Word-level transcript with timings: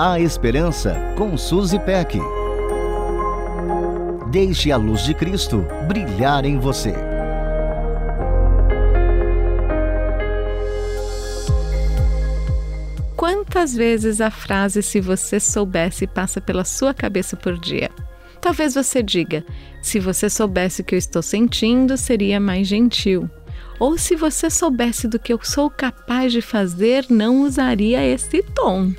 A 0.00 0.20
Esperança 0.20 0.94
com 1.16 1.36
Suzy 1.36 1.76
Peck. 1.80 2.20
Deixe 4.30 4.70
a 4.70 4.76
luz 4.76 5.02
de 5.02 5.12
Cristo 5.12 5.66
brilhar 5.88 6.44
em 6.44 6.56
você. 6.56 6.94
Quantas 13.16 13.74
vezes 13.74 14.20
a 14.20 14.30
frase 14.30 14.84
se 14.84 15.00
você 15.00 15.40
soubesse 15.40 16.06
passa 16.06 16.40
pela 16.40 16.64
sua 16.64 16.94
cabeça 16.94 17.36
por 17.36 17.58
dia? 17.58 17.90
Talvez 18.40 18.76
você 18.76 19.02
diga: 19.02 19.44
se 19.82 19.98
você 19.98 20.30
soubesse 20.30 20.82
o 20.82 20.84
que 20.84 20.94
eu 20.94 20.98
estou 21.00 21.22
sentindo, 21.22 21.96
seria 21.96 22.38
mais 22.38 22.68
gentil. 22.68 23.28
Ou 23.80 23.98
se 23.98 24.14
você 24.14 24.48
soubesse 24.48 25.08
do 25.08 25.18
que 25.18 25.32
eu 25.32 25.40
sou 25.42 25.68
capaz 25.68 26.32
de 26.32 26.40
fazer, 26.40 27.04
não 27.10 27.42
usaria 27.42 28.00
esse 28.06 28.44
tom. 28.44 28.92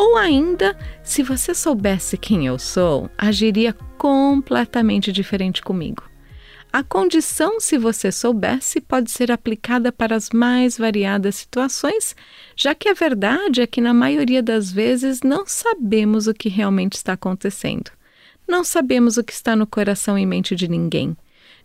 Ou 0.00 0.16
ainda, 0.16 0.74
se 1.02 1.22
você 1.22 1.54
soubesse 1.54 2.16
quem 2.16 2.46
eu 2.46 2.58
sou, 2.58 3.10
agiria 3.18 3.74
completamente 3.98 5.12
diferente 5.12 5.60
comigo. 5.60 6.02
A 6.72 6.82
condição, 6.82 7.60
se 7.60 7.76
você 7.76 8.10
soubesse, 8.10 8.80
pode 8.80 9.10
ser 9.10 9.30
aplicada 9.30 9.92
para 9.92 10.16
as 10.16 10.30
mais 10.30 10.78
variadas 10.78 11.34
situações, 11.34 12.16
já 12.56 12.74
que 12.74 12.88
a 12.88 12.94
verdade 12.94 13.60
é 13.60 13.66
que, 13.66 13.82
na 13.82 13.92
maioria 13.92 14.42
das 14.42 14.72
vezes, 14.72 15.20
não 15.20 15.44
sabemos 15.46 16.26
o 16.26 16.32
que 16.32 16.48
realmente 16.48 16.94
está 16.94 17.12
acontecendo. 17.12 17.90
Não 18.48 18.64
sabemos 18.64 19.18
o 19.18 19.22
que 19.22 19.34
está 19.34 19.54
no 19.54 19.66
coração 19.66 20.18
e 20.18 20.24
mente 20.24 20.56
de 20.56 20.66
ninguém. 20.66 21.14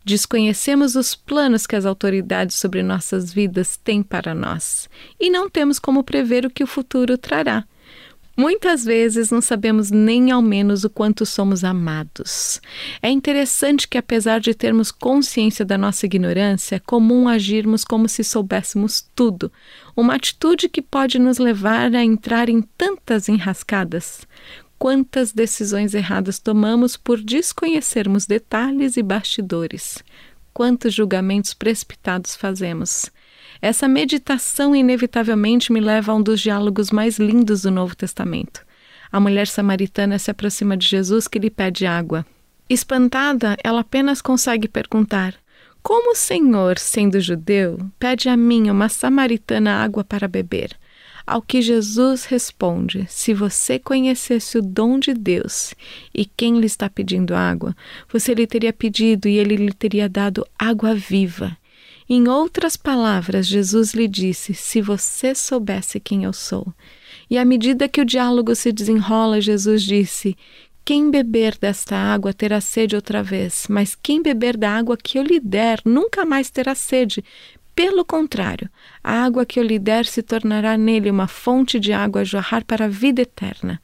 Desconhecemos 0.03 0.97
os 0.97 1.16
planos 1.16 1.66
que 1.66 1.77
as 1.77 1.86
autoridades 1.86 2.58
sobre 2.58 2.83
nossas 2.83 3.33
vidas 3.33 3.77
têm 3.77 4.03
para 4.03 4.36
nós 4.36 4.89
e 5.17 5.30
não 5.30 5.49
temos 5.49 5.80
como 5.80 6.03
prever 6.03 6.45
o 6.45 6.49
que 6.49 6.66
o 6.66 6.67
futuro 6.67 7.17
trará. 7.17 7.63
Muitas 8.38 8.83
vezes 8.83 9.31
não 9.31 9.39
sabemos 9.39 9.91
nem 9.91 10.30
ao 10.30 10.41
menos 10.41 10.83
o 10.83 10.89
quanto 10.89 11.25
somos 11.25 11.64
amados. 11.64 12.59
É 13.02 13.09
interessante 13.09 13.88
que, 13.88 13.97
apesar 13.97 14.42
de 14.42 14.53
termos 14.53 14.92
consciência 14.92 15.64
da 15.64 15.77
nossa 15.77 16.05
ignorância, 16.05 16.75
é 16.75 16.80
comum 16.80 17.30
agirmos 17.30 17.86
como 17.86 18.09
se 18.09 18.25
soubéssemos 18.25 19.09
tudo, 19.16 19.50
uma 19.95 20.16
atitude 20.16 20.67
que 20.67 20.81
pode 20.81 21.17
nos 21.17 21.38
levar 21.38 21.95
a 21.95 22.03
entrar 22.03 22.50
em 22.50 22.61
tantas 22.61 23.30
enrascadas. 23.30 24.27
Quantas 24.77 25.31
decisões 25.31 25.94
erradas 25.94 26.38
tomamos 26.38 26.97
por 26.97 27.22
desconhecermos 27.22 28.25
detalhes 28.25 28.97
e 28.97 29.02
bastidores? 29.02 30.03
Quantos 30.53 30.94
julgamentos 30.94 31.53
precipitados 31.53 32.36
fazemos? 32.36 33.09
Essa 33.66 33.88
meditação 33.88 34.75
inevitavelmente 34.75 35.73
me 35.73 35.80
leva 35.80 36.11
a 36.11 36.16
um 36.16 36.21
dos 36.21 36.39
diálogos 36.39 36.91
mais 36.91 37.17
lindos 37.17 37.63
do 37.63 37.71
Novo 37.71 37.95
Testamento. 37.95 38.63
A 39.11 39.19
mulher 39.19 39.47
samaritana 39.47 40.19
se 40.19 40.30
aproxima 40.30 40.77
de 40.77 40.88
Jesus 40.88 41.27
que 41.27 41.39
lhe 41.39 41.49
pede 41.49 41.83
água. 41.83 42.23
Espantada, 42.69 43.58
ela 43.63 43.80
apenas 43.80 44.21
consegue 44.21 44.67
perguntar: 44.67 45.33
Como 45.81 46.11
o 46.11 46.16
Senhor, 46.16 46.77
sendo 46.77 47.19
judeu, 47.19 47.80
pede 47.97 48.30
a 48.30 48.38
mim, 48.38 48.69
uma 48.69 48.88
samaritana, 48.88 49.83
água 49.83 50.03
para 50.03 50.27
beber? 50.27 50.77
Ao 51.25 51.41
que 51.41 51.59
Jesus 51.59 52.25
responde: 52.25 53.08
Se 53.09 53.33
você 53.33 53.80
conhecesse 53.80 54.59
o 54.59 54.61
dom 54.61 54.99
de 54.99 55.11
Deus 55.11 55.73
e 56.13 56.23
quem 56.23 56.59
lhe 56.59 56.67
está 56.67 56.88
pedindo 56.88 57.33
água, 57.33 57.75
você 58.13 58.36
lhe 58.36 58.45
teria 58.45 58.71
pedido 58.71 59.27
e 59.27 59.39
ele 59.39 59.55
lhe 59.55 59.73
teria 59.73 60.08
dado 60.08 60.45
água 60.55 60.93
viva. 60.93 61.58
Em 62.08 62.28
outras 62.28 62.78
palavras, 62.78 63.48
Jesus 63.48 63.94
lhe 63.94 64.08
disse: 64.08 64.53
Se 64.53 64.80
você 64.80 65.34
soubesse 65.34 66.00
quem 66.00 66.23
eu 66.23 66.34
sou. 66.34 66.67
E 67.28 67.36
à 67.38 67.44
medida 67.44 67.89
que 67.89 68.00
o 68.00 68.06
diálogo 68.06 68.53
se 68.56 68.72
desenrola, 68.72 69.42
Jesus 69.42 69.81
disse: 69.81 70.38
Quem 70.83 71.09
beber 71.09 71.58
desta 71.58 71.95
água 71.95 72.31
terá 72.31 72.61
sede 72.61 72.95
outra 72.95 73.23
vez, 73.23 73.66
mas 73.67 73.95
quem 73.95 74.21
beber 74.21 74.55
da 74.55 74.70
água 74.70 74.95
que 74.95 75.17
eu 75.17 75.23
lhe 75.23 75.39
der 75.39 75.82
nunca 75.83 76.23
mais 76.23 76.52
terá 76.52 76.76
sede. 76.76 77.23
Pelo 77.73 78.05
contrário, 78.05 78.70
a 79.04 79.23
água 79.23 79.45
que 79.45 79.60
eu 79.60 79.64
lhe 79.64 79.80
der 79.80 80.05
se 80.05 80.22
tornará 80.22 80.77
nele 80.77 81.10
uma 81.10 81.27
fonte 81.27 81.80
de 81.80 81.92
água 81.92 82.22
a 82.22 82.23
jorrar 82.23 82.64
para 82.64 82.86
a 82.86 82.87
vida 82.87 83.23
eterna. 83.23 83.82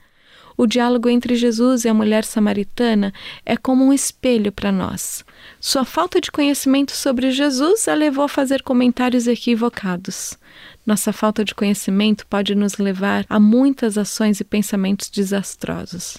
O 0.58 0.68
diálogo 0.68 1.10
entre 1.10 1.36
Jesus 1.36 1.86
e 1.86 1.90
a 1.90 1.94
mulher 1.94 2.24
samaritana 2.24 3.14
é 3.46 3.56
como 3.58 3.86
um 3.86 3.94
espelho 3.94 4.52
para 4.52 4.72
nós. 4.72 5.24
Sua 5.60 5.86
falta 5.86 6.20
de 6.20 6.32
conhecimento 6.32 6.92
sobre 6.92 7.32
Jesus 7.32 7.88
a 7.88 7.94
levou 7.94 8.26
a 8.26 8.30
fazer 8.30 8.62
comentários 8.62 9.28
equivocados. 9.28 10.38
Nossa 10.86 11.14
falta 11.14 11.46
de 11.46 11.54
conhecimento 11.54 12.26
pode 12.28 12.56
nos 12.56 12.78
levar 12.78 13.26
a 13.30 13.40
muitas 13.40 13.98
ações 13.98 14.40
e 14.40 14.44
pensamentos 14.44 15.10
desastrosos. 15.10 16.18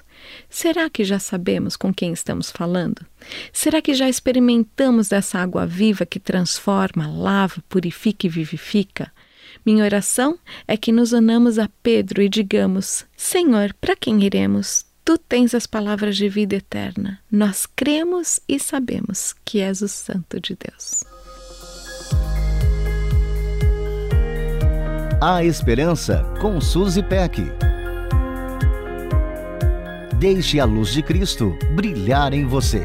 Será 0.48 0.88
que 0.88 1.04
já 1.04 1.18
sabemos 1.18 1.76
com 1.76 1.92
quem 1.92 2.12
estamos 2.12 2.50
falando? 2.50 3.04
Será 3.52 3.82
que 3.82 3.94
já 3.94 4.08
experimentamos 4.08 5.08
dessa 5.08 5.38
água 5.38 5.66
viva 5.66 6.06
que 6.06 6.20
transforma, 6.20 7.08
lava, 7.08 7.62
purifica 7.68 8.26
e 8.26 8.30
vivifica? 8.30 9.12
Minha 9.64 9.84
oração 9.84 10.38
é 10.66 10.76
que 10.76 10.90
nos 10.90 11.12
unamos 11.12 11.58
a 11.58 11.68
Pedro 11.82 12.20
e 12.20 12.28
digamos: 12.28 13.04
Senhor, 13.16 13.72
para 13.80 13.94
quem 13.94 14.22
iremos? 14.24 14.84
Tu 15.04 15.18
tens 15.18 15.54
as 15.54 15.66
palavras 15.66 16.16
de 16.16 16.28
vida 16.28 16.56
eterna. 16.56 17.20
Nós 17.30 17.66
cremos 17.66 18.40
e 18.48 18.58
sabemos 18.58 19.34
que 19.44 19.60
és 19.60 19.80
o 19.82 19.88
Santo 19.88 20.40
de 20.40 20.56
Deus. 20.56 21.04
A 25.20 25.44
Esperança 25.44 26.24
com 26.40 26.60
Suzy 26.60 27.02
Peck. 27.02 27.40
Deixe 30.18 30.60
a 30.60 30.64
luz 30.64 30.92
de 30.92 31.02
Cristo 31.02 31.56
brilhar 31.74 32.32
em 32.32 32.46
você. 32.46 32.84